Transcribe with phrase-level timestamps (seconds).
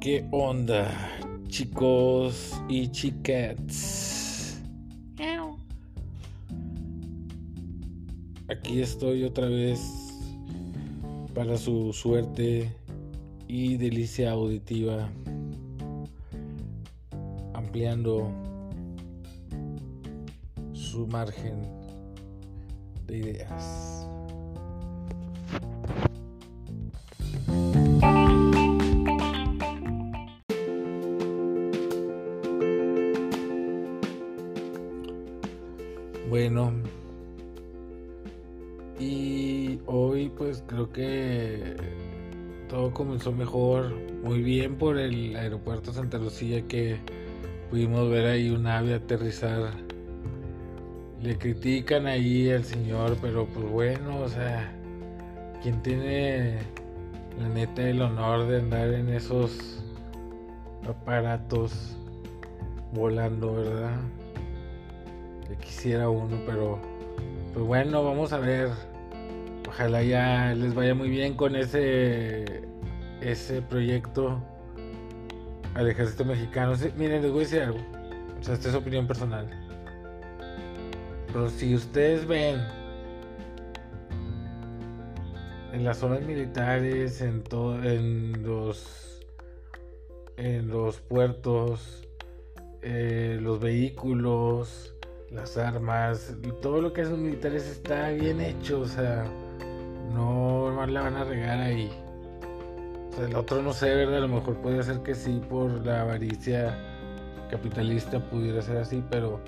[0.00, 0.88] ¿Qué onda,
[1.48, 4.62] chicos y chiquets?
[8.48, 9.80] Aquí estoy otra vez
[11.34, 12.72] para su suerte
[13.48, 15.08] y delicia auditiva,
[17.52, 18.30] ampliando
[20.74, 21.60] su margen
[23.08, 24.08] de ideas.
[36.28, 36.72] Bueno,
[39.00, 41.74] y hoy pues creo que
[42.68, 46.98] todo comenzó mejor, muy bien por el aeropuerto Santa Lucía que
[47.70, 49.70] pudimos ver ahí un ave aterrizar.
[51.22, 54.70] Le critican ahí al señor, pero pues bueno, o sea,
[55.62, 56.58] quien tiene
[57.40, 59.82] la neta el honor de andar en esos
[60.86, 61.96] aparatos
[62.92, 63.98] volando, ¿verdad?
[65.56, 66.78] Quisiera uno, pero
[67.52, 68.70] pues bueno, vamos a ver.
[69.68, 72.62] Ojalá ya les vaya muy bien con ese
[73.20, 74.40] ese proyecto
[75.74, 76.74] al ejército mexicano.
[76.96, 77.78] miren, les voy a decir algo.
[78.40, 79.48] O sea, esta es opinión personal.
[81.26, 82.60] Pero si ustedes ven
[85.72, 89.08] en las zonas militares, en todo, en los
[90.36, 92.08] en los puertos,
[92.82, 94.94] eh, los vehículos,
[95.30, 99.24] las armas, todo lo que hacen los militares está bien hecho, o sea,
[100.14, 101.90] no más la van a regar ahí.
[103.10, 104.18] O sea, el otro no sé, ¿verdad?
[104.18, 106.78] A lo mejor puede ser que sí por la avaricia
[107.50, 109.40] capitalista pudiera ser así, pero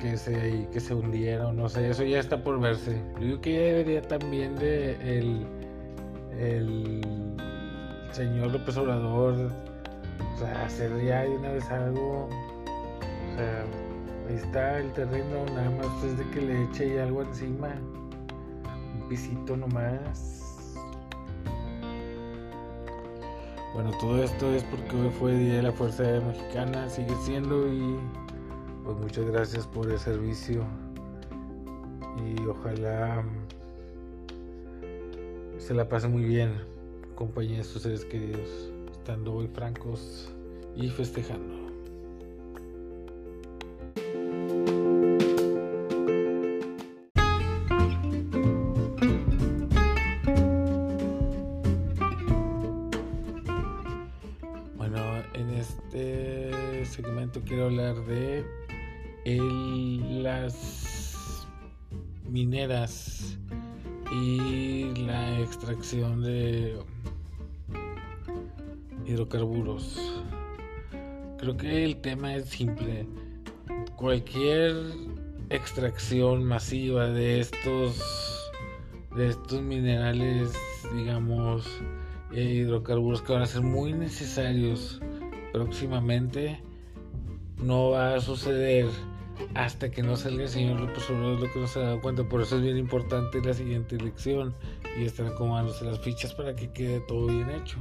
[0.00, 3.00] que se, que se hundiera o no sé, eso ya está por verse.
[3.14, 5.46] Yo creo que ya debería también de el,
[6.38, 7.00] el
[8.10, 9.50] señor López Obrador,
[10.34, 13.64] o sea, hacer ya de una vez algo, o sea,
[14.28, 17.74] Ahí está el terreno, nada más es de que le eche algo encima.
[18.94, 20.44] Un pisito nomás.
[23.74, 27.98] Bueno, todo esto es porque hoy fue Día de la Fuerza Mexicana, sigue siendo y
[28.84, 30.62] pues muchas gracias por el servicio
[32.24, 33.24] y ojalá
[35.58, 36.52] se la pase muy bien
[37.14, 40.32] compañía de sus seres queridos, estando hoy francos
[40.76, 41.63] y festejando.
[56.84, 58.44] Segmento quiero hablar de
[60.22, 61.46] las
[62.28, 63.38] mineras
[64.12, 66.76] y la extracción de
[69.06, 70.22] hidrocarburos.
[71.38, 73.06] Creo que el tema es simple.
[73.96, 74.74] Cualquier
[75.50, 78.50] extracción masiva de estos
[79.16, 80.52] de estos minerales,
[80.94, 81.66] digamos,
[82.32, 85.00] hidrocarburos que van a ser muy necesarios
[85.54, 86.60] próximamente
[87.62, 88.86] no va a suceder
[89.54, 92.24] hasta que no salga el señor López Obrador, lo que no se ha dado cuenta.
[92.24, 94.52] Por eso es bien importante la siguiente elección
[94.98, 97.76] y están acomodándose las fichas para que quede todo bien hecho.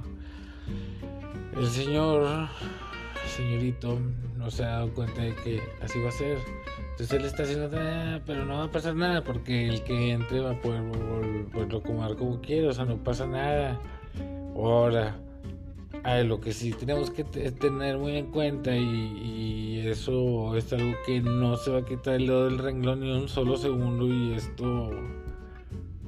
[1.58, 2.48] El señor,
[3.36, 4.00] señorito,
[4.38, 6.38] no se ha dado cuenta de que así va a ser.
[6.92, 10.42] Entonces él está haciendo nada, pero no va a pasar nada porque el que entre
[10.42, 13.80] va a poder volverlo acomodar como quiera, o sea, no pasa nada.
[14.56, 15.18] Ahora
[16.04, 21.58] lo que sí tenemos que tener muy en cuenta y, eso es algo que no
[21.58, 24.90] se va a quitar el dedo del renglón ni un solo segundo y esto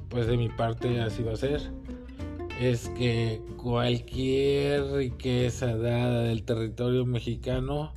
[0.09, 1.61] pues de mi parte así va a ser.
[2.59, 7.91] Es que cualquier riqueza dada del territorio mexicano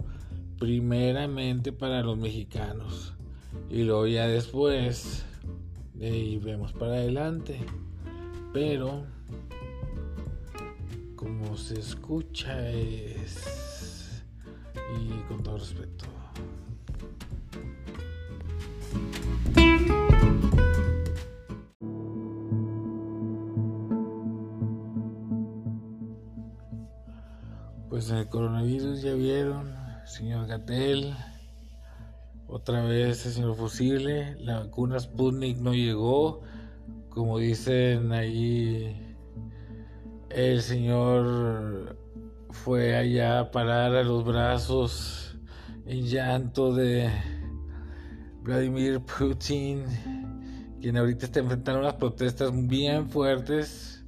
[0.58, 3.14] primeramente para los mexicanos
[3.70, 5.24] y luego ya después
[6.00, 7.60] y vemos para adelante.
[8.52, 9.04] Pero
[11.18, 14.22] como se escucha es
[15.00, 16.04] y con todo respeto.
[27.88, 29.74] Pues el coronavirus ya vieron,
[30.06, 31.16] señor Gatel,
[32.46, 36.42] otra vez el señor Fusible, la vacuna Sputnik no llegó,
[37.08, 39.07] como dicen ahí
[40.30, 41.96] el señor
[42.50, 45.38] fue allá a parar a los brazos
[45.86, 47.10] en llanto de
[48.42, 49.84] Vladimir Putin,
[50.80, 53.98] quien ahorita está enfrentando unas protestas bien fuertes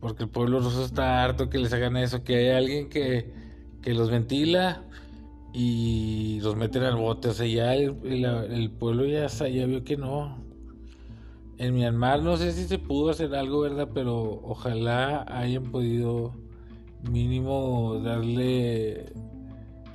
[0.00, 3.32] porque el pueblo ruso está harto que les hagan eso, que hay alguien que,
[3.82, 4.82] que los ventila
[5.52, 7.28] y los meten al bote.
[7.28, 10.38] O sea, ya el, pueblo ya, ya vio que no.
[11.60, 13.90] En Myanmar no sé si se pudo hacer algo, ¿verdad?
[13.92, 16.32] Pero ojalá hayan podido
[17.02, 19.12] mínimo darle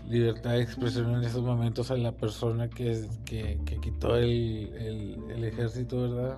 [0.07, 6.03] libertad de expresión en esos momentos a la persona que, que, quitó el, el, ejército,
[6.03, 6.37] ¿verdad?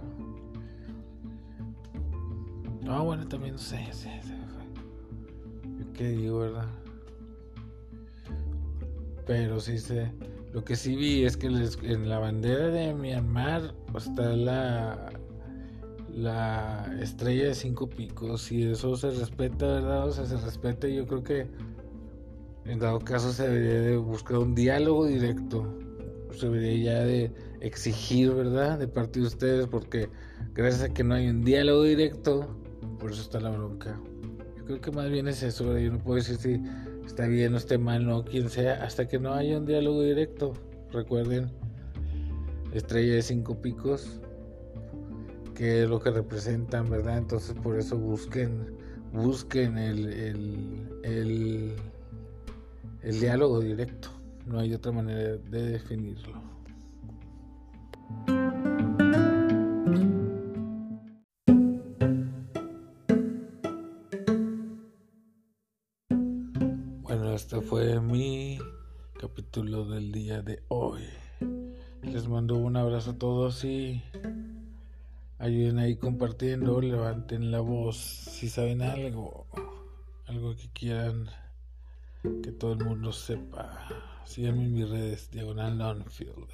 [2.84, 4.10] No, bueno, también no sé, sé,
[5.94, 6.68] ¿Qué digo, verdad?
[9.26, 10.10] Pero sí sé.
[10.54, 15.10] Lo que sí vi es que en la bandera de Myanmar está la,
[16.16, 20.08] la estrella de cinco picos y eso se respeta, ¿verdad?
[20.08, 21.48] O sea, se respeta yo creo que
[22.66, 25.74] en dado caso se debería de buscar un diálogo directo.
[26.32, 28.78] Se debería ya de exigir, ¿verdad?
[28.78, 30.10] De parte de ustedes porque
[30.54, 32.48] gracias a que no hay un diálogo directo,
[33.00, 34.00] por eso está la bronca.
[34.58, 36.62] Yo creo que más bien es eso, yo no puedo decir si
[37.08, 40.54] está bien o esté mal, no, quien sea, hasta que no haya un diálogo directo.
[40.92, 41.50] Recuerden,
[42.74, 44.20] estrella de cinco picos,
[45.56, 47.18] que es lo que representan, ¿verdad?
[47.18, 48.78] Entonces por eso busquen,
[49.14, 51.76] busquen el, el, el,
[53.02, 54.10] el diálogo directo.
[54.46, 56.57] No hay otra manera de definirlo.
[67.38, 68.58] Este fue mi
[69.22, 71.04] capítulo del día de hoy.
[72.02, 74.02] Les mando un abrazo a todos y
[75.38, 79.46] ayuden ahí compartiendo, levanten la voz si saben algo,
[80.26, 81.30] algo que quieran
[82.42, 83.88] que todo el mundo sepa.
[84.26, 86.50] Síganme en mis redes, Diagonal Nonfield.